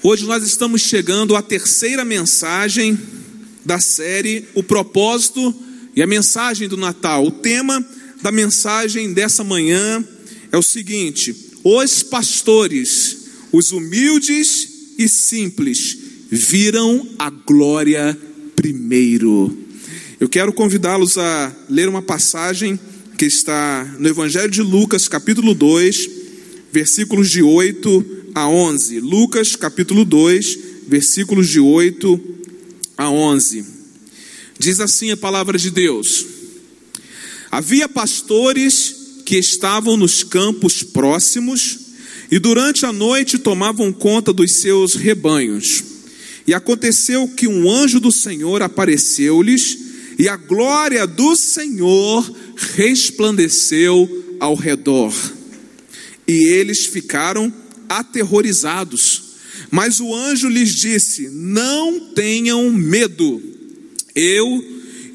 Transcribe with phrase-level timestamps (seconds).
[0.00, 2.96] Hoje nós estamos chegando à terceira mensagem
[3.64, 5.52] da série O Propósito
[5.94, 7.26] e a Mensagem do Natal.
[7.26, 7.84] O tema
[8.22, 10.04] da mensagem dessa manhã
[10.52, 11.34] é o seguinte:
[11.64, 15.98] Os pastores, os humildes e simples,
[16.30, 18.16] viram a glória
[18.54, 19.58] primeiro.
[20.20, 22.78] Eu quero convidá-los a ler uma passagem
[23.16, 26.08] que está no Evangelho de Lucas, capítulo 2,
[26.70, 29.00] versículos de 8 a 11.
[29.00, 32.20] Lucas capítulo 2, versículos de 8
[32.96, 33.64] a 11.
[34.56, 36.24] Diz assim a palavra de Deus:
[37.50, 41.78] Havia pastores que estavam nos campos próximos
[42.30, 45.82] e durante a noite tomavam conta dos seus rebanhos.
[46.46, 49.78] E aconteceu que um anjo do Senhor apareceu-lhes
[50.16, 52.24] e a glória do Senhor
[52.76, 55.12] resplandeceu ao redor.
[56.26, 57.52] E eles ficaram
[57.88, 59.22] aterrorizados.
[59.70, 63.42] Mas o anjo lhes disse: Não tenham medo,
[64.14, 64.64] eu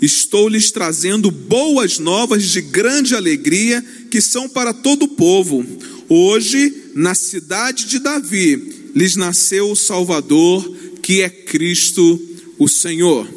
[0.01, 5.65] estou lhes trazendo boas novas de grande alegria, que são para todo o povo.
[6.09, 12.19] Hoje, na cidade de Davi, lhes nasceu o Salvador, que é Cristo
[12.59, 13.27] o Senhor.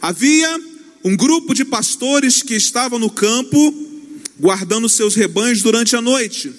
[0.00, 0.60] Havia
[1.04, 3.74] um grupo de pastores que estavam no campo,
[4.38, 6.52] guardando seus rebanhos durante a noite.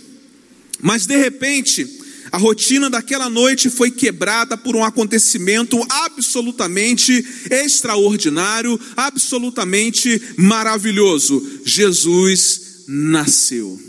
[0.81, 1.98] Mas de repente,
[2.31, 11.61] a rotina daquela noite foi quebrada por um acontecimento absolutamente extraordinário, absolutamente maravilhoso.
[11.66, 13.80] Jesus nasceu.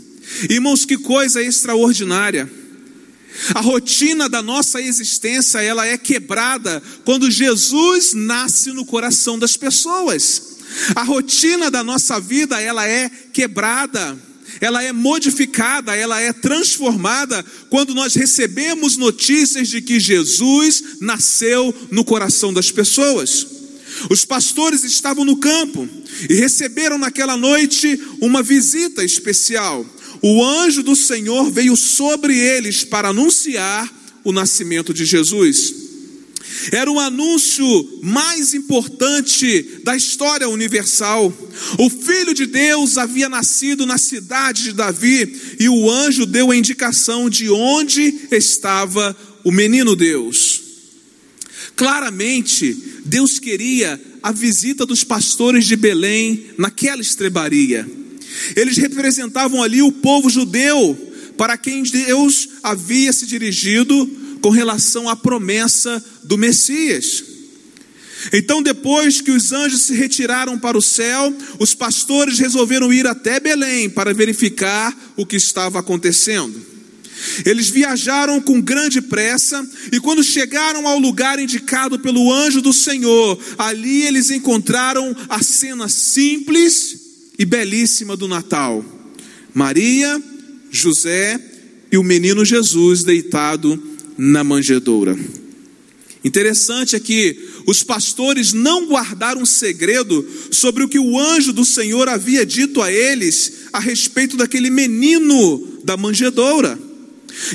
[0.49, 2.49] Irmãos, que coisa extraordinária.
[3.53, 10.57] A rotina da nossa existência, ela é quebrada quando Jesus nasce no coração das pessoas.
[10.95, 14.17] A rotina da nossa vida, ela é quebrada
[14.59, 22.03] ela é modificada, ela é transformada quando nós recebemos notícias de que Jesus nasceu no
[22.03, 23.47] coração das pessoas.
[24.09, 25.87] Os pastores estavam no campo
[26.29, 29.85] e receberam naquela noite uma visita especial.
[30.21, 33.91] O anjo do Senhor veio sobre eles para anunciar
[34.23, 35.90] o nascimento de Jesus.
[36.71, 41.33] Era o anúncio mais importante da história universal.
[41.77, 46.55] O Filho de Deus havia nascido na cidade de Davi e o anjo deu a
[46.55, 50.61] indicação de onde estava o menino Deus.
[51.75, 52.75] Claramente,
[53.05, 57.89] Deus queria a visita dos pastores de Belém naquela estrebaria.
[58.55, 60.97] Eles representavam ali o povo judeu
[61.37, 67.23] para quem Deus havia se dirigido com relação à promessa do Messias.
[68.31, 73.39] Então, depois que os anjos se retiraram para o céu, os pastores resolveram ir até
[73.39, 76.71] Belém para verificar o que estava acontecendo.
[77.45, 83.39] Eles viajaram com grande pressa e, quando chegaram ao lugar indicado pelo anjo do Senhor,
[83.57, 86.99] ali eles encontraram a cena simples
[87.37, 88.83] e belíssima do Natal:
[89.53, 90.21] Maria,
[90.71, 91.39] José
[91.91, 95.17] e o menino Jesus deitado na manjedoura.
[96.23, 102.07] Interessante é que os pastores não guardaram segredo sobre o que o anjo do Senhor
[102.07, 106.77] havia dito a eles a respeito daquele menino da manjedoura.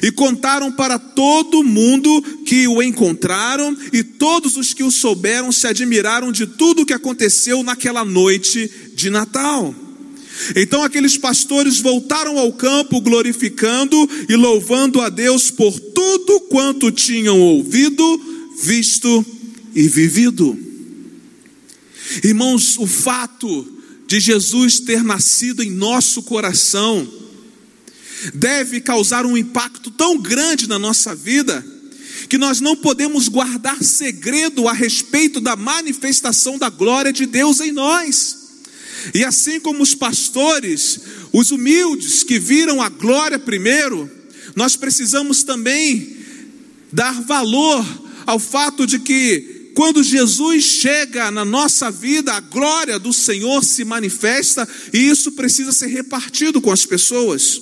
[0.03, 5.67] E contaram para todo mundo que o encontraram, e todos os que o souberam se
[5.67, 9.75] admiraram de tudo o que aconteceu naquela noite de Natal.
[10.55, 13.97] Então aqueles pastores voltaram ao campo glorificando
[14.29, 19.25] e louvando a Deus por tudo quanto tinham ouvido, visto
[19.75, 20.59] e vivido.
[22.23, 23.67] Irmãos, o fato
[24.07, 27.07] de Jesus ter nascido em nosso coração
[28.35, 31.65] deve causar um impacto tão grande na nossa vida
[32.29, 37.73] que nós não podemos guardar segredo a respeito da manifestação da glória de Deus em
[37.73, 38.46] nós.
[39.15, 41.01] E assim como os pastores,
[41.33, 44.11] os humildes que viram a glória primeiro,
[44.55, 46.17] nós precisamos também
[46.93, 47.85] dar valor
[48.27, 53.85] ao fato de que quando Jesus chega na nossa vida, a glória do Senhor se
[53.85, 57.61] manifesta e isso precisa ser repartido com as pessoas.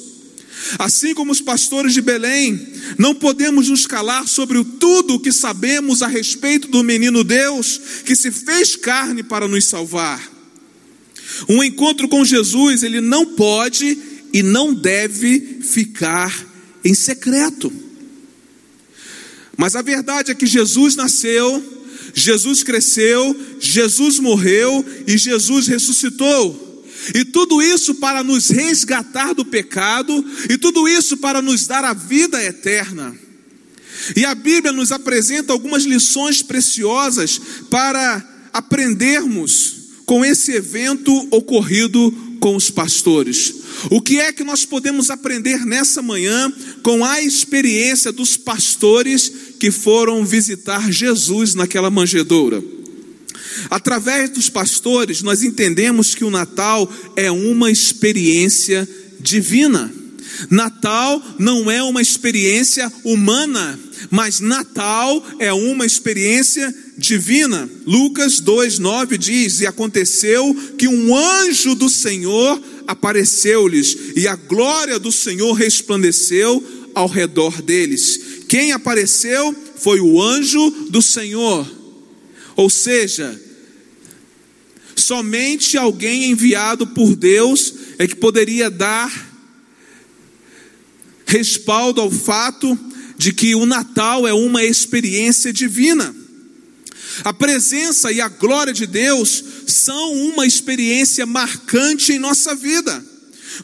[0.79, 5.33] Assim como os pastores de Belém, não podemos nos calar sobre o tudo o que
[5.33, 10.34] sabemos a respeito do menino Deus que se fez carne para nos salvar.
[11.49, 13.99] Um encontro com Jesus, ele não pode
[14.33, 16.47] e não deve ficar
[16.85, 17.73] em secreto.
[19.57, 21.63] Mas a verdade é que Jesus nasceu,
[22.13, 26.85] Jesus cresceu, Jesus morreu e Jesus ressuscitou.
[27.15, 31.93] E tudo isso para nos resgatar do pecado, e tudo isso para nos dar a
[31.93, 33.15] vida eterna.
[34.17, 37.41] E a Bíblia nos apresenta algumas lições preciosas
[37.71, 43.55] para aprendermos com esse evento ocorrido com os pastores.
[43.91, 46.53] O que é que nós podemos aprender nessa manhã
[46.83, 52.63] com a experiência dos pastores que foram visitar Jesus naquela manjedoura?
[53.71, 58.89] Através dos pastores, nós entendemos que o Natal é uma experiência
[59.21, 59.93] divina.
[60.51, 63.79] Natal não é uma experiência humana,
[64.11, 67.69] mas Natal é uma experiência divina.
[67.87, 75.11] Lucas 2:9 diz: "E aconteceu que um anjo do Senhor apareceu-lhes, e a glória do
[75.11, 76.63] Senhor resplandeceu
[76.95, 78.45] ao redor deles.
[78.49, 81.69] Quem apareceu foi o anjo do Senhor.
[82.57, 83.41] Ou seja,
[84.95, 89.35] somente alguém enviado por Deus é que poderia dar
[91.27, 92.79] respaldo ao fato
[93.17, 96.15] de que o Natal é uma experiência divina.
[97.23, 103.05] A presença e a glória de Deus são uma experiência marcante em nossa vida.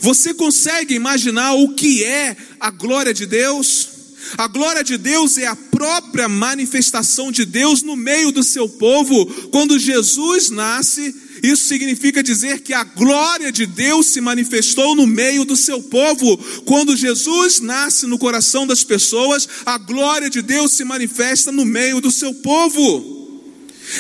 [0.01, 3.89] Você consegue imaginar o que é a glória de Deus?
[4.37, 9.27] A glória de Deus é a própria manifestação de Deus no meio do seu povo.
[9.51, 15.45] Quando Jesus nasce, isso significa dizer que a glória de Deus se manifestou no meio
[15.45, 16.37] do seu povo.
[16.65, 22.01] Quando Jesus nasce no coração das pessoas, a glória de Deus se manifesta no meio
[22.01, 23.20] do seu povo.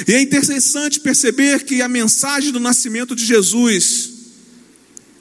[0.06, 4.10] E é interessante perceber que a mensagem do nascimento de Jesus,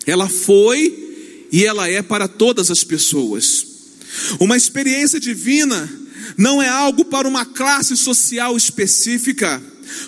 [0.05, 3.65] ela foi e ela é para todas as pessoas.
[4.39, 5.89] Uma experiência divina
[6.37, 9.61] não é algo para uma classe social específica.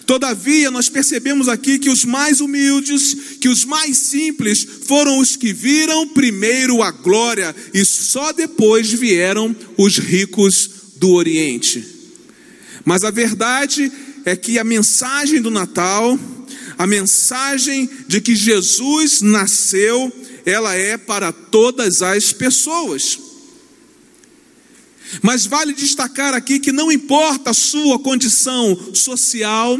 [0.05, 5.51] Todavia, nós percebemos aqui que os mais humildes, que os mais simples, foram os que
[5.51, 11.83] viram primeiro a glória, e só depois vieram os ricos do Oriente.
[12.85, 16.17] Mas a verdade é que a mensagem do Natal,
[16.77, 20.11] a mensagem de que Jesus nasceu,
[20.45, 23.19] ela é para todas as pessoas.
[25.21, 29.77] Mas vale destacar aqui que não importa a sua condição social,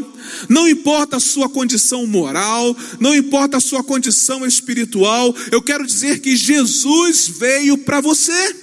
[0.48, 6.20] não importa a sua condição moral, não importa a sua condição espiritual, eu quero dizer
[6.20, 8.61] que Jesus veio para você.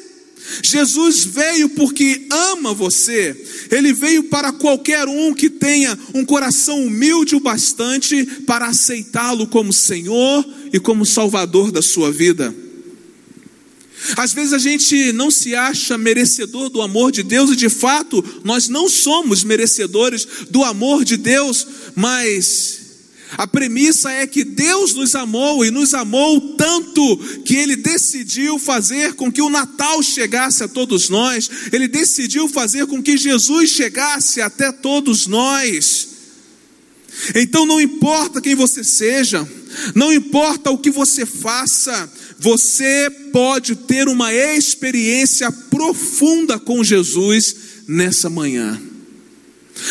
[0.64, 3.36] Jesus veio porque ama você,
[3.72, 9.74] ele veio para qualquer um que tenha um coração humilde o bastante para aceitá-lo como
[9.74, 12.54] Senhor e como Salvador da sua vida.
[14.16, 18.24] Às vezes a gente não se acha merecedor do amor de Deus, e de fato
[18.44, 22.79] nós não somos merecedores do amor de Deus, mas
[23.38, 29.14] a premissa é que Deus nos amou e nos amou tanto que Ele decidiu fazer
[29.14, 34.42] com que o Natal chegasse a todos nós, Ele decidiu fazer com que Jesus chegasse
[34.42, 36.08] até todos nós.
[37.36, 39.48] Então não importa quem você seja,
[39.94, 47.56] não importa o que você faça, você pode ter uma experiência profunda com Jesus
[47.88, 48.89] nessa manhã.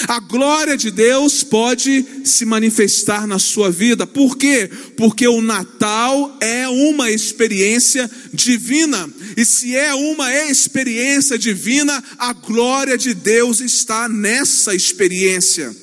[0.07, 4.07] A glória de Deus pode se manifestar na sua vida.
[4.07, 4.71] Por quê?
[4.97, 9.09] Porque o Natal é uma experiência divina.
[9.37, 15.75] E se é uma experiência divina, a glória de Deus está nessa experiência.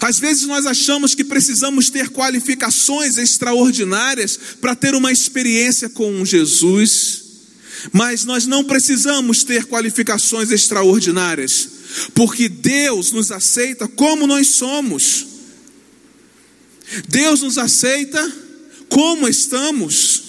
[0.00, 7.25] Às vezes nós achamos que precisamos ter qualificações extraordinárias para ter uma experiência com Jesus,
[7.92, 11.76] mas nós não precisamos ter qualificações extraordinárias
[12.14, 15.26] porque Deus nos aceita como nós somos.
[17.08, 18.32] Deus nos aceita
[18.88, 20.22] como estamos.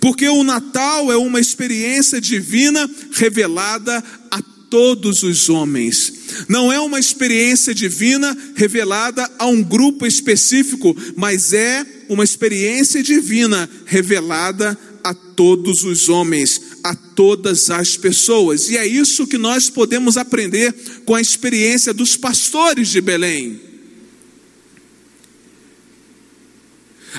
[0.00, 6.12] Porque o Natal é uma experiência divina revelada a todos os homens.
[6.48, 13.68] Não é uma experiência divina revelada a um grupo específico, mas é uma experiência divina
[13.86, 18.68] revelada a todos os homens, a todas as pessoas.
[18.68, 20.72] E é isso que nós podemos aprender
[21.04, 23.60] com a experiência dos pastores de Belém.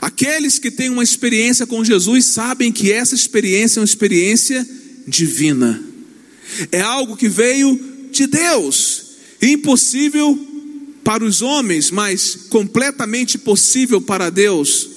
[0.02, 4.68] Aqueles que têm uma experiência com Jesus sabem que essa experiência é uma experiência
[5.08, 5.84] divina.
[6.72, 7.80] É algo que veio
[8.12, 9.04] de Deus,
[9.42, 10.38] impossível
[11.04, 14.90] para os homens, mas completamente possível para Deus.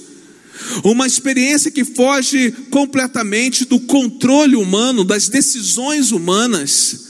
[0.85, 7.07] Uma experiência que foge completamente do controle humano, das decisões humanas.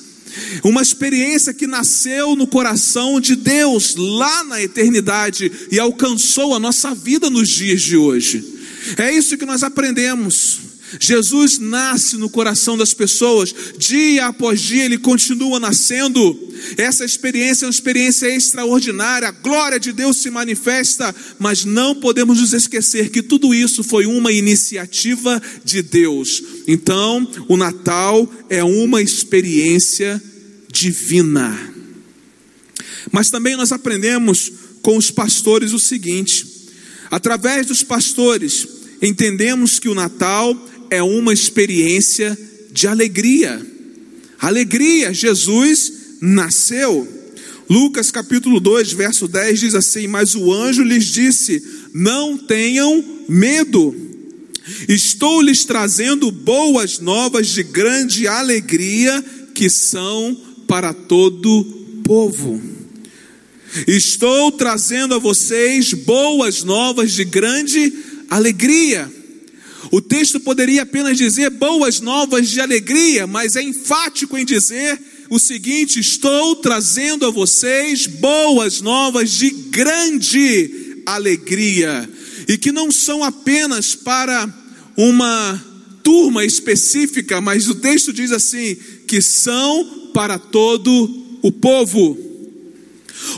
[0.63, 6.95] Uma experiência que nasceu no coração de Deus lá na eternidade e alcançou a nossa
[6.95, 8.45] vida nos dias de hoje.
[8.99, 10.59] É isso que nós aprendemos.
[11.01, 16.46] Jesus nasce no coração das pessoas, dia após dia ele continua nascendo.
[16.77, 22.41] Essa experiência é uma experiência extraordinária, a glória de Deus se manifesta, mas não podemos
[22.41, 26.43] nos esquecer que tudo isso foi uma iniciativa de Deus.
[26.67, 30.23] Então, o Natal é uma experiência
[30.71, 31.75] divina.
[33.11, 36.47] Mas também nós aprendemos com os pastores o seguinte:
[37.11, 38.67] através dos pastores,
[39.01, 40.57] entendemos que o Natal
[40.91, 42.39] é uma experiência
[42.73, 43.65] de alegria.
[44.39, 47.07] Alegria, Jesus nasceu.
[47.69, 53.95] Lucas capítulo 2, verso 10 diz assim: Mas o anjo lhes disse: Não tenham medo,
[54.89, 60.37] estou lhes trazendo boas novas de grande alegria, que são
[60.69, 61.65] para todo
[62.05, 62.63] povo.
[63.87, 67.93] Estou trazendo a vocês boas novas de grande
[68.31, 69.13] alegria.
[69.91, 74.99] O texto poderia apenas dizer boas novas de alegria, mas é enfático em dizer
[75.31, 82.09] o seguinte: estou trazendo a vocês boas novas de grande alegria,
[82.49, 84.49] e que não são apenas para
[84.97, 85.63] uma
[86.03, 92.19] turma específica, mas o texto diz assim: que são para todo o povo.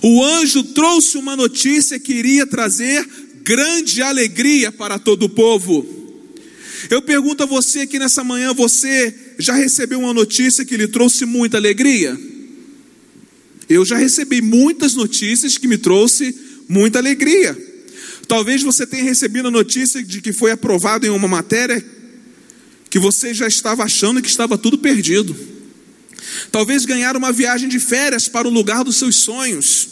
[0.02, 3.07] O anjo trouxe uma notícia que iria trazer
[3.42, 5.87] grande alegria para todo o povo.
[6.90, 11.25] Eu pergunto a você aqui nessa manhã: você já recebeu uma notícia que lhe trouxe
[11.25, 12.18] muita alegria?
[13.68, 16.35] Eu já recebi muitas notícias que me trouxe
[16.68, 17.57] muita alegria.
[18.26, 21.85] Talvez você tenha recebido a notícia de que foi aprovado em uma matéria
[22.90, 25.37] que você já estava achando que estava tudo perdido.
[26.50, 29.88] Talvez ganhar uma viagem de férias para o lugar dos seus sonhos,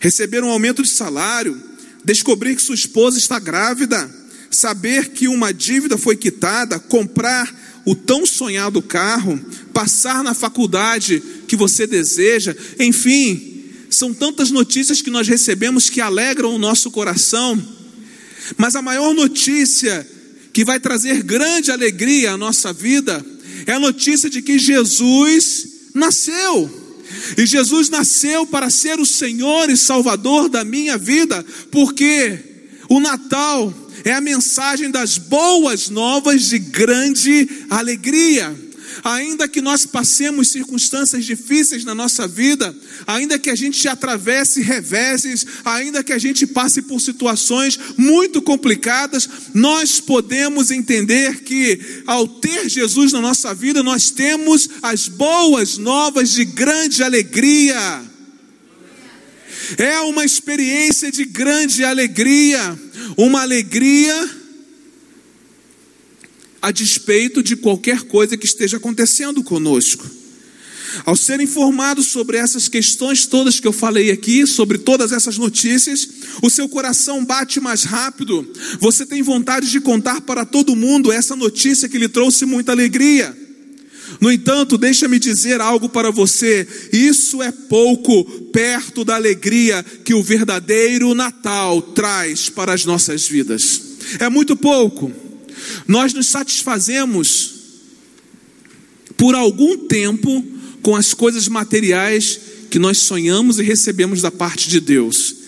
[0.00, 1.60] receber um aumento de salário,
[2.04, 4.22] descobrir que sua esposa está grávida
[4.54, 7.52] saber que uma dívida foi quitada, comprar
[7.84, 9.38] o tão sonhado carro,
[9.72, 16.54] passar na faculdade que você deseja, enfim, são tantas notícias que nós recebemos que alegram
[16.54, 17.60] o nosso coração,
[18.56, 20.06] mas a maior notícia
[20.52, 23.24] que vai trazer grande alegria à nossa vida
[23.66, 26.80] é a notícia de que Jesus nasceu.
[27.36, 32.38] E Jesus nasceu para ser o Senhor e Salvador da minha vida, porque
[32.88, 33.72] o Natal
[34.04, 38.56] é a mensagem das boas novas de grande alegria.
[39.02, 42.74] Ainda que nós passemos circunstâncias difíceis na nossa vida,
[43.06, 49.28] ainda que a gente atravesse reveses, ainda que a gente passe por situações muito complicadas,
[49.54, 56.30] nós podemos entender que ao ter Jesus na nossa vida, nós temos as boas novas
[56.30, 58.02] de grande alegria.
[59.78, 62.78] É uma experiência de grande alegria,
[63.16, 64.30] uma alegria
[66.60, 70.08] a despeito de qualquer coisa que esteja acontecendo conosco.
[71.04, 76.06] Ao ser informado sobre essas questões todas que eu falei aqui, sobre todas essas notícias,
[76.42, 78.46] o seu coração bate mais rápido,
[78.78, 83.41] você tem vontade de contar para todo mundo essa notícia que lhe trouxe muita alegria.
[84.20, 90.22] No entanto, deixa-me dizer algo para você: isso é pouco perto da alegria que o
[90.22, 93.82] verdadeiro Natal traz para as nossas vidas.
[94.18, 95.10] É muito pouco.
[95.86, 97.52] Nós nos satisfazemos
[99.16, 100.44] por algum tempo
[100.82, 102.40] com as coisas materiais
[102.70, 105.41] que nós sonhamos e recebemos da parte de Deus.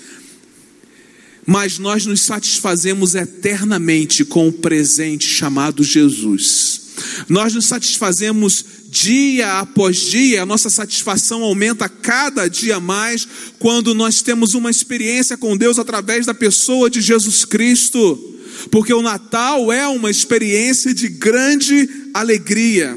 [1.46, 6.84] Mas nós nos satisfazemos eternamente com o presente chamado Jesus.
[7.28, 13.26] Nós nos satisfazemos dia após dia, a nossa satisfação aumenta cada dia mais
[13.58, 18.38] quando nós temos uma experiência com Deus através da pessoa de Jesus Cristo,
[18.70, 22.96] porque o Natal é uma experiência de grande alegria.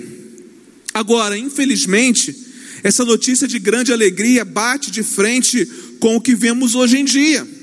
[0.93, 2.35] Agora, infelizmente,
[2.83, 5.65] essa notícia de grande alegria bate de frente
[5.99, 7.56] com o que vemos hoje em dia.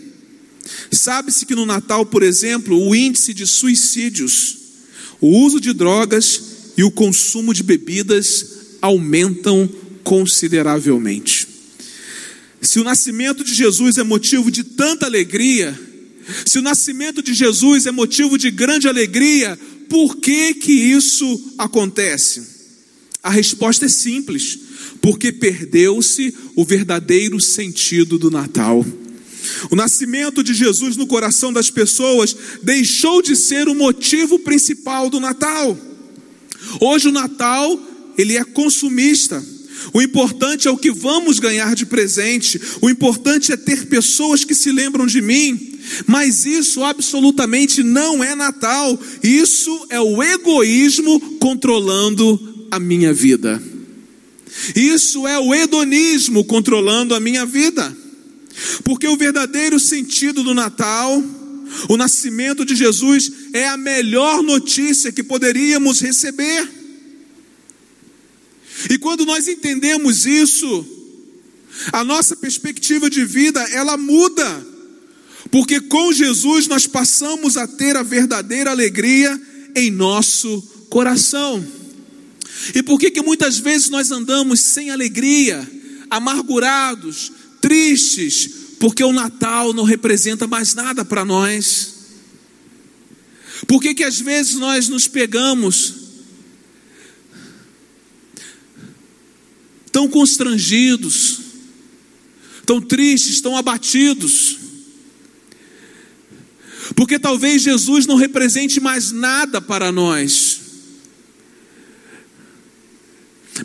[0.90, 4.64] Sabe-se que no Natal, por exemplo, o índice de suicídios
[5.25, 6.42] o uso de drogas
[6.76, 9.66] e o consumo de bebidas aumentam
[10.02, 11.49] consideravelmente.
[12.61, 15.78] Se o nascimento de Jesus é motivo de tanta alegria,
[16.44, 22.42] se o nascimento de Jesus é motivo de grande alegria, por que que isso acontece?
[23.23, 24.59] A resposta é simples:
[25.00, 28.85] porque perdeu-se o verdadeiro sentido do Natal.
[29.70, 35.20] O nascimento de Jesus no coração das pessoas deixou de ser o motivo principal do
[35.20, 35.76] Natal.
[36.80, 37.78] Hoje o Natal,
[38.16, 39.44] ele é consumista.
[39.92, 42.60] O importante é o que vamos ganhar de presente.
[42.80, 45.78] O importante é ter pessoas que se lembram de mim.
[46.06, 48.98] Mas isso absolutamente não é Natal.
[49.22, 53.62] Isso é o egoísmo controlando a minha vida.
[54.74, 57.94] Isso é o hedonismo controlando a minha vida.
[58.84, 61.23] Porque o verdadeiro sentido do Natal,
[61.88, 66.68] o nascimento de Jesus, é a melhor notícia que poderíamos receber.
[68.90, 70.87] E quando nós entendemos isso,
[71.92, 74.66] a nossa perspectiva de vida, ela muda.
[75.50, 79.40] Porque com Jesus nós passamos a ter a verdadeira alegria
[79.75, 81.64] em nosso coração.
[82.75, 85.68] E por que que muitas vezes nós andamos sem alegria,
[86.11, 87.32] amargurados,
[87.64, 91.94] tristes, porque o Natal não representa mais nada para nós?
[93.66, 95.94] Por que que às vezes nós nos pegamos
[99.90, 101.40] tão constrangidos,
[102.66, 104.59] tão tristes, tão abatidos?
[106.94, 110.61] Porque talvez Jesus não represente mais nada para nós.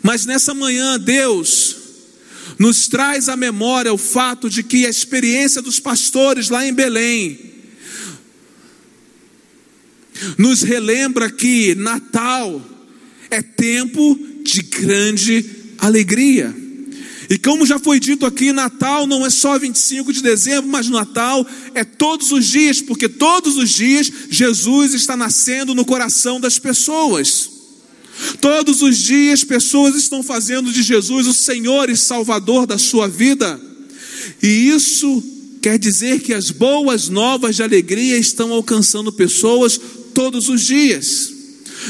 [0.02, 1.79] Mas nessa manhã, Deus
[2.58, 7.38] nos traz à memória o fato de que a experiência dos pastores lá em Belém
[10.36, 12.62] nos relembra que Natal
[13.30, 15.44] é tempo de grande
[15.78, 16.54] alegria.
[17.28, 21.46] E como já foi dito aqui, Natal não é só 25 de dezembro, mas Natal
[21.74, 27.59] é todos os dias, porque todos os dias Jesus está nascendo no coração das pessoas.
[28.40, 33.60] Todos os dias pessoas estão fazendo de Jesus o Senhor e Salvador da sua vida.
[34.42, 35.22] E isso
[35.62, 39.80] quer dizer que as boas novas de alegria estão alcançando pessoas
[40.14, 41.32] todos os dias.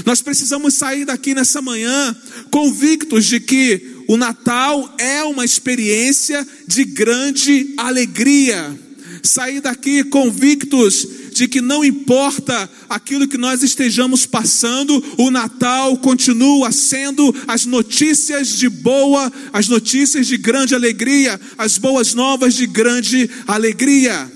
[0.05, 2.17] Nós precisamos sair daqui nessa manhã
[2.51, 8.79] convictos de que o Natal é uma experiência de grande alegria.
[9.23, 16.73] Sair daqui convictos de que não importa aquilo que nós estejamos passando, o Natal continua
[16.73, 23.29] sendo as notícias de boa, as notícias de grande alegria, as boas novas de grande
[23.47, 24.31] alegria.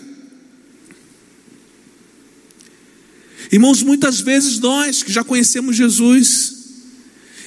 [3.51, 6.55] Irmãos, muitas vezes nós que já conhecemos Jesus,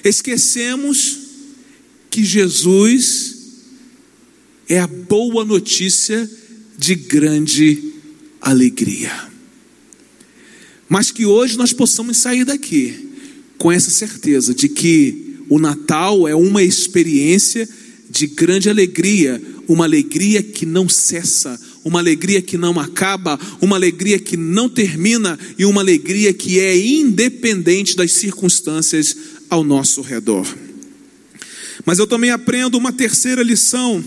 [0.04, 1.18] esquecemos
[2.10, 3.36] que Jesus
[4.70, 6.30] é a boa notícia
[6.78, 7.94] de grande
[8.40, 9.12] alegria.
[10.88, 13.08] Mas que hoje nós possamos sair daqui
[13.58, 17.68] com essa certeza de que o Natal é uma experiência
[18.10, 24.20] de grande alegria, uma alegria que não cessa, uma alegria que não acaba, uma alegria
[24.20, 29.16] que não termina e uma alegria que é independente das circunstâncias
[29.50, 30.48] ao nosso redor.
[31.86, 34.04] Mas eu também aprendo uma terceira lição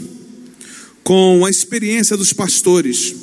[1.03, 3.15] com a experiência dos pastores.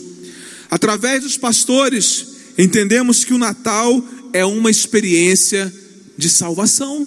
[0.69, 5.73] Através dos pastores, entendemos que o Natal é uma experiência
[6.17, 7.05] de salvação.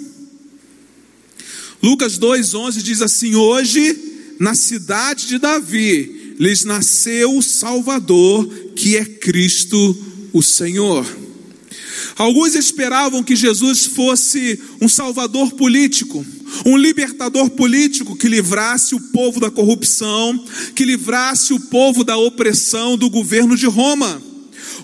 [1.83, 3.97] Lucas 2:11 diz assim: Hoje,
[4.39, 9.97] na cidade de Davi, lhes nasceu o Salvador, que é Cristo
[10.33, 11.07] o Senhor.
[12.21, 16.23] Alguns esperavam que Jesus fosse um salvador político,
[16.67, 22.99] um libertador político que livrasse o povo da corrupção, que livrasse o povo da opressão
[22.99, 24.21] do governo de Roma.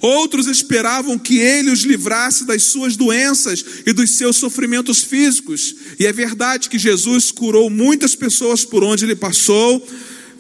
[0.01, 5.77] Outros esperavam que ele os livrasse das suas doenças e dos seus sofrimentos físicos.
[6.01, 9.87] E é verdade que Jesus curou muitas pessoas por onde ele passou,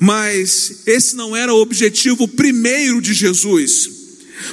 [0.00, 3.95] mas esse não era o objetivo primeiro de Jesus.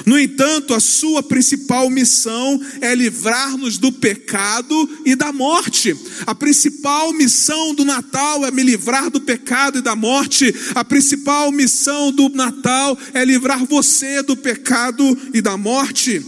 [0.06, 5.96] No entanto, a sua principal missão é livrar-nos do pecado e da morte.
[6.26, 10.54] A principal missão do Natal é me livrar do pecado e da morte.
[10.74, 16.22] A principal missão do Natal é livrar você do pecado e da morte.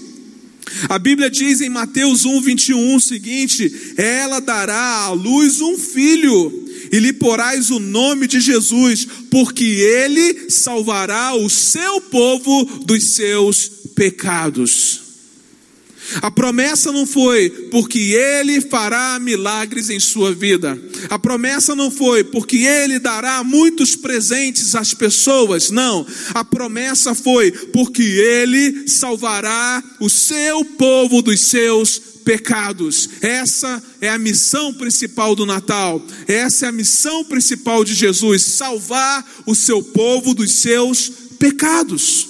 [0.88, 6.65] A Bíblia diz em Mateus 1, 21 o seguinte: Ela dará à luz um filho
[6.90, 13.70] e lhe porás o nome de Jesus, porque ele salvará o seu povo dos seus
[13.94, 15.06] pecados.
[16.22, 20.78] A promessa não foi porque ele fará milagres em sua vida.
[21.10, 25.70] A promessa não foi porque ele dará muitos presentes às pessoas.
[25.70, 26.06] Não.
[26.32, 33.08] A promessa foi porque ele salvará o seu povo dos seus pecados.
[33.22, 36.04] Essa é a missão principal do Natal.
[36.26, 41.08] Essa é a missão principal de Jesus: salvar o seu povo dos seus
[41.38, 42.28] pecados.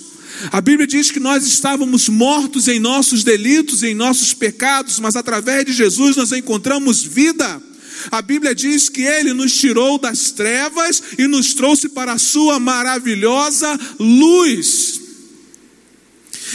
[0.53, 5.65] A Bíblia diz que nós estávamos mortos em nossos delitos, em nossos pecados, mas através
[5.65, 7.63] de Jesus nós encontramos vida.
[8.11, 12.61] A Bíblia diz que Ele nos tirou das trevas e nos trouxe para a Sua
[12.61, 15.01] maravilhosa luz.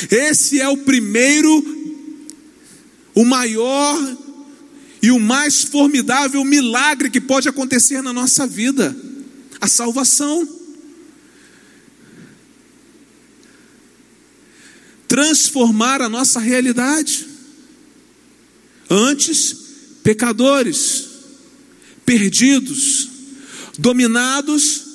[0.09, 1.80] Esse é o primeiro,
[3.13, 4.17] o maior
[5.01, 8.95] e o mais formidável milagre que pode acontecer na nossa vida
[9.59, 10.47] a salvação.
[15.07, 17.27] Transformar a nossa realidade.
[18.89, 19.55] Antes,
[20.03, 21.07] pecadores,
[22.05, 23.09] perdidos,
[23.77, 24.91] dominados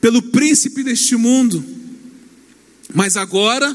[0.00, 1.64] pelo príncipe deste mundo,
[2.94, 3.74] mas agora,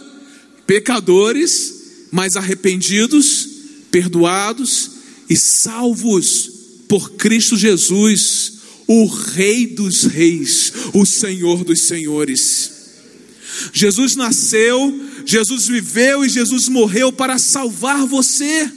[0.70, 1.74] pecadores,
[2.12, 3.50] mas arrependidos,
[3.90, 4.92] perdoados
[5.28, 6.52] e salvos
[6.88, 8.54] por Cristo Jesus,
[8.86, 12.72] o Rei dos Reis, o Senhor dos Senhores.
[13.74, 14.94] Jesus nasceu,
[15.26, 18.72] Jesus viveu e Jesus morreu para salvar você.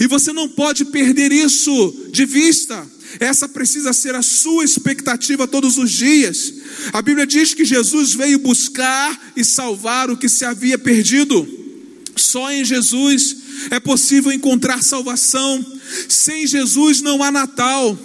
[0.00, 2.86] E você não pode perder isso de vista.
[3.20, 6.52] Essa precisa ser a sua expectativa todos os dias.
[6.92, 11.46] A Bíblia diz que Jesus veio buscar e salvar o que se havia perdido.
[12.16, 13.36] Só em Jesus
[13.70, 15.64] é possível encontrar salvação.
[16.08, 17.98] Sem Jesus não há Natal.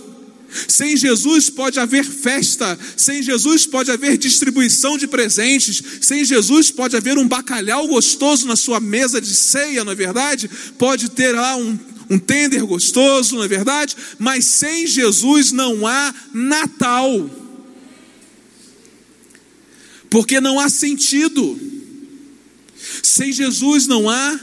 [0.68, 6.96] Sem Jesus pode haver festa, sem Jesus pode haver distribuição de presentes, sem Jesus pode
[6.96, 10.50] haver um bacalhau gostoso na sua mesa de ceia, não é verdade?
[10.78, 11.78] Pode ter lá um,
[12.10, 13.96] um tender gostoso, não é verdade?
[14.20, 17.30] Mas sem Jesus não há Natal,
[20.10, 21.58] porque não há sentido,
[23.02, 24.40] sem Jesus não há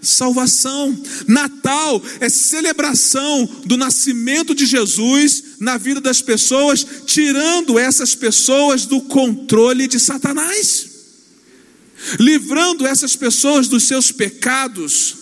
[0.00, 0.96] salvação.
[1.26, 9.00] Natal é celebração do nascimento de Jesus na vida das pessoas, tirando essas pessoas do
[9.02, 10.88] controle de Satanás,
[12.18, 15.16] livrando essas pessoas dos seus pecados.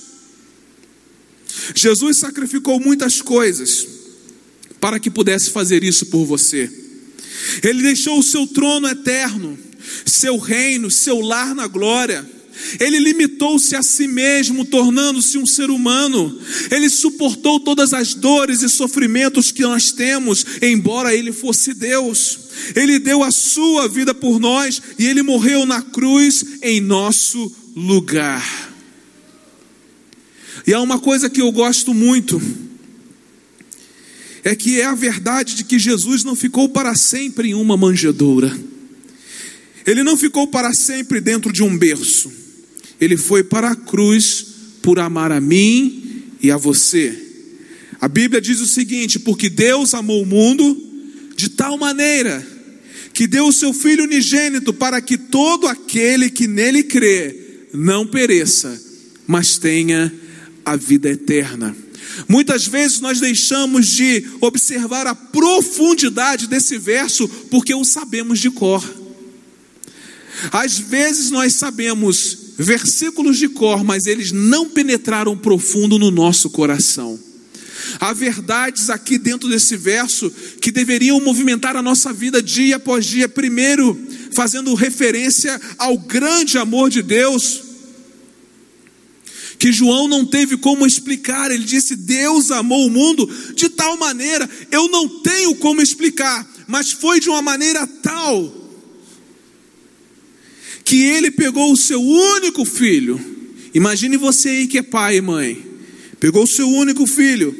[1.75, 3.87] Jesus sacrificou muitas coisas
[4.81, 6.71] para que pudesse fazer isso por você.
[7.63, 9.59] Ele deixou o seu trono eterno,
[10.07, 12.38] seu reino, seu lar na glória
[12.81, 16.39] ele limitou-se a si mesmo, tornando-se um ser humano.
[16.71, 22.39] Ele suportou todas as dores e sofrimentos que nós temos, embora ele fosse Deus.
[22.75, 28.45] Ele deu a sua vida por nós e ele morreu na cruz em nosso lugar.
[30.67, 32.43] E há uma coisa que eu gosto muito,
[34.45, 38.59] é que é a verdade de que Jesus não ficou para sempre em uma manjedoura.
[39.87, 42.48] Ele não ficou para sempre dentro de um berço
[43.01, 44.47] ele foi para a cruz
[44.83, 47.27] por amar a mim e a você.
[48.01, 50.77] A Bíblia diz o seguinte: porque Deus amou o mundo
[51.37, 52.47] de tal maneira
[53.13, 58.81] que deu o seu Filho unigênito para que todo aquele que nele crê não pereça,
[59.27, 60.13] mas tenha
[60.65, 61.77] a vida eterna.
[62.29, 68.83] Muitas vezes nós deixamos de observar a profundidade desse verso porque o sabemos de cor.
[70.53, 77.19] Às vezes nós sabemos versículos de cor, mas eles não penetraram profundo no nosso coração.
[78.01, 83.29] Há verdades aqui dentro desse verso que deveriam movimentar a nossa vida dia após dia.
[83.29, 83.97] Primeiro,
[84.33, 87.63] fazendo referência ao grande amor de Deus,
[89.59, 91.53] que João não teve como explicar.
[91.53, 96.91] Ele disse: Deus amou o mundo de tal maneira, eu não tenho como explicar, mas
[96.91, 98.58] foi de uma maneira tal
[100.89, 103.21] que ele pegou o seu único filho.
[103.75, 105.63] Imagine você aí que é pai e mãe.
[106.19, 107.55] Pegou o seu único filho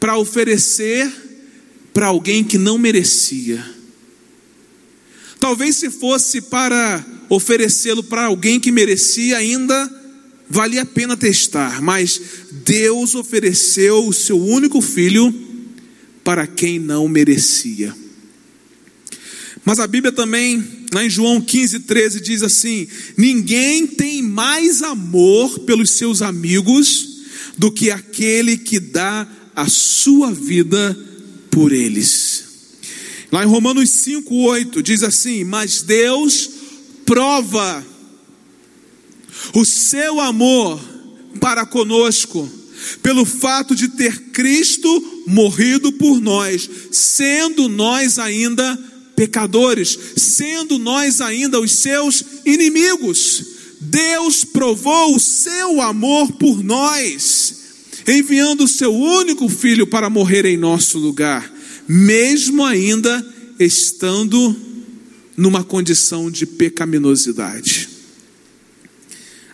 [0.00, 1.12] para oferecer
[1.92, 3.62] para alguém que não merecia.
[5.38, 9.90] Talvez se fosse para oferecê-lo para alguém que merecia, ainda
[10.48, 12.18] valia a pena testar, mas
[12.64, 15.30] Deus ofereceu o seu único filho
[16.24, 18.01] para quem não merecia.
[19.64, 25.60] Mas a Bíblia também, lá em João 15, 13, diz assim: Ninguém tem mais amor
[25.60, 27.22] pelos seus amigos
[27.56, 30.98] do que aquele que dá a sua vida
[31.50, 32.44] por eles.
[33.30, 36.50] Lá em Romanos 5, 8, diz assim: Mas Deus
[37.06, 37.86] prova
[39.54, 40.80] o seu amor
[41.40, 42.50] para conosco,
[43.02, 51.60] pelo fato de ter Cristo morrido por nós, sendo nós ainda pecadores, sendo nós ainda
[51.60, 53.44] os seus inimigos.
[53.80, 57.54] Deus provou o seu amor por nós,
[58.06, 61.52] enviando o seu único filho para morrer em nosso lugar,
[61.88, 63.26] mesmo ainda
[63.58, 64.56] estando
[65.36, 67.88] numa condição de pecaminosidade.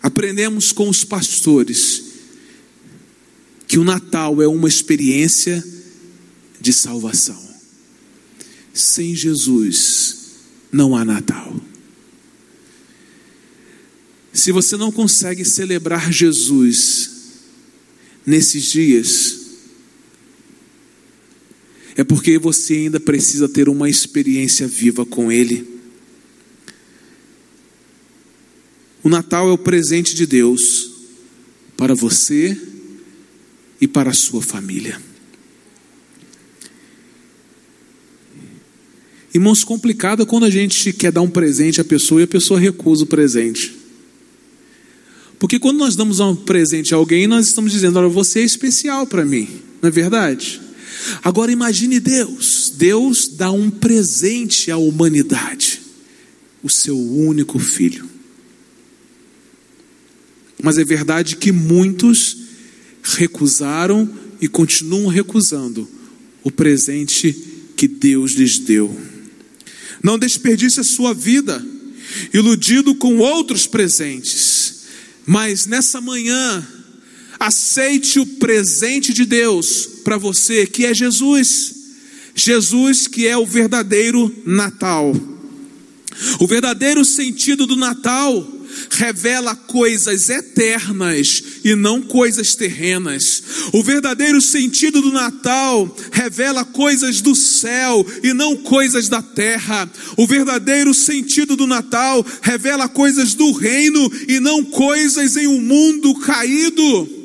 [0.02, 2.04] Aprendemos com os pastores
[3.66, 5.62] que o Natal é uma experiência
[6.60, 7.47] de salvação.
[8.78, 10.36] Sem Jesus
[10.70, 11.60] não há Natal.
[14.32, 17.10] Se você não consegue celebrar Jesus
[18.24, 19.40] nesses dias,
[21.96, 25.66] é porque você ainda precisa ter uma experiência viva com Ele.
[29.02, 30.88] O Natal é o presente de Deus
[31.76, 32.56] para você
[33.80, 35.02] e para a sua família.
[39.38, 43.04] Irmãos, complicado quando a gente quer dar um presente à pessoa e a pessoa recusa
[43.04, 43.72] o presente.
[45.38, 49.06] Porque quando nós damos um presente a alguém, nós estamos dizendo: olha, você é especial
[49.06, 49.48] para mim,
[49.80, 50.60] não é verdade?
[51.22, 52.72] Agora imagine Deus.
[52.76, 55.82] Deus dá um presente à humanidade,
[56.60, 58.08] o seu único filho.
[60.60, 62.38] Mas é verdade que muitos
[63.04, 65.88] recusaram e continuam recusando
[66.42, 67.32] o presente
[67.76, 69.07] que Deus lhes deu.
[70.02, 71.64] Não desperdice a sua vida
[72.32, 74.84] iludido com outros presentes,
[75.26, 76.66] mas nessa manhã,
[77.38, 81.74] aceite o presente de Deus para você, que é Jesus.
[82.34, 85.14] Jesus, que é o verdadeiro Natal.
[86.40, 88.57] O verdadeiro sentido do Natal
[88.90, 93.42] revela coisas eternas e não coisas terrenas.
[93.72, 99.90] O verdadeiro sentido do Natal revela coisas do céu e não coisas da terra.
[100.16, 106.14] O verdadeiro sentido do Natal revela coisas do reino e não coisas em um mundo
[106.14, 107.17] caído.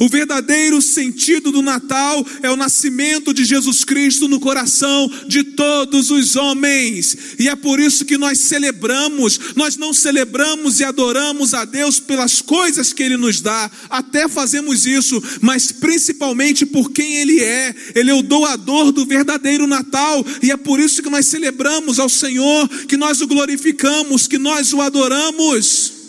[0.00, 6.10] O verdadeiro sentido do Natal é o nascimento de Jesus Cristo no coração de todos
[6.10, 9.38] os homens, e é por isso que nós celebramos.
[9.56, 14.86] Nós não celebramos e adoramos a Deus pelas coisas que Ele nos dá, até fazemos
[14.86, 17.74] isso, mas principalmente por quem Ele é.
[17.94, 22.08] Ele é o doador do verdadeiro Natal, e é por isso que nós celebramos ao
[22.08, 25.99] Senhor, que nós o glorificamos, que nós o adoramos.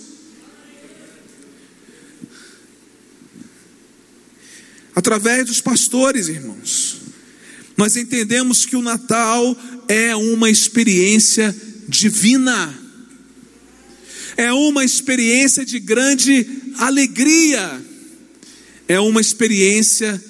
[4.96, 7.02] Através dos pastores, irmãos.
[7.78, 11.56] Nós entendemos que o Natal é uma experiência
[11.88, 12.74] divina,
[14.38, 16.46] é uma experiência de grande
[16.78, 17.82] alegria,
[18.88, 20.22] é uma experiência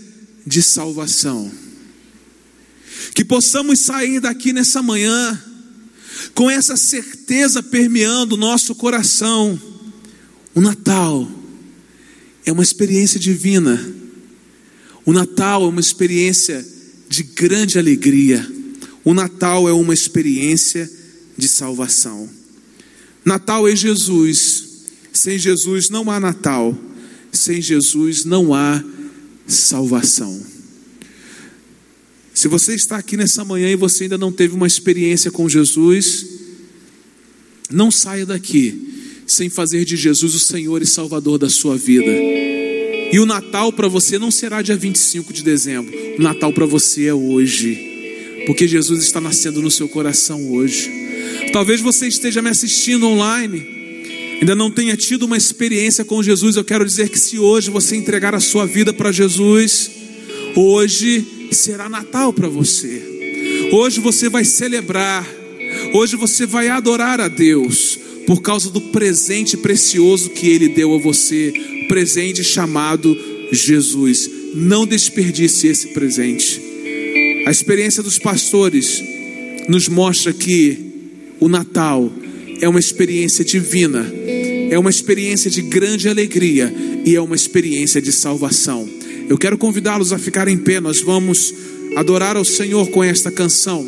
[0.45, 1.52] de salvação.
[3.13, 5.43] Que possamos sair daqui nessa manhã
[6.34, 9.60] com essa certeza permeando o nosso coração.
[10.54, 11.30] O Natal
[12.45, 14.01] é uma experiência divina
[15.06, 16.66] o Natal é uma experiência
[17.10, 18.48] de grande alegria.
[19.04, 20.90] O Natal é uma experiência
[21.38, 22.30] de salvação.
[23.26, 24.70] Natal é Jesus.
[25.12, 26.78] Sem Jesus não há Natal.
[27.32, 28.84] Sem Jesus não há
[29.48, 30.42] salvação.
[32.34, 36.26] Se você está aqui nessa manhã e você ainda não teve uma experiência com Jesus,
[37.70, 38.90] não saia daqui
[39.28, 42.12] sem fazer de Jesus o Senhor e Salvador da sua vida.
[43.12, 45.93] E o Natal para você não será dia 25 de dezembro.
[46.17, 47.89] O Natal para você é hoje.
[48.45, 50.89] Porque Jesus está nascendo no seu coração hoje.
[51.52, 53.63] Talvez você esteja me assistindo online,
[54.39, 56.56] ainda não tenha tido uma experiência com Jesus.
[56.56, 59.91] Eu quero dizer que se hoje você entregar a sua vida para Jesus,
[60.56, 63.02] hoje será Natal para você.
[63.74, 65.28] Hoje você vai celebrar,
[65.93, 70.97] hoje você vai adorar a Deus por causa do presente precioso que Ele deu a
[70.97, 71.54] você,
[71.91, 73.17] presente chamado
[73.51, 74.30] Jesus.
[74.56, 76.62] Não desperdice esse presente.
[77.45, 79.04] A experiência dos pastores
[79.67, 80.77] nos mostra que
[81.38, 82.10] o Natal
[82.62, 84.10] é uma experiência divina,
[84.69, 86.73] é uma experiência de grande alegria
[87.06, 88.88] e é uma experiência de salvação.
[89.27, 91.54] Eu quero convidá-los a ficar em pé, nós vamos
[91.97, 93.86] adorar ao Senhor com esta canção.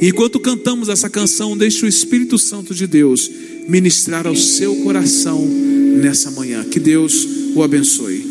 [0.00, 3.30] Enquanto cantamos essa canção, deixe o Espírito Santo de Deus
[3.68, 6.64] ministrar ao seu coração nessa manhã.
[6.64, 8.21] Que Deus o abençoe.